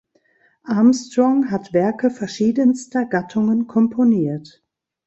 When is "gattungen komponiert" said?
3.05-4.63